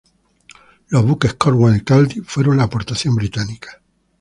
[0.89, 3.83] Los buques "Cornwall" y "Cardiff" fueron la aportación británica.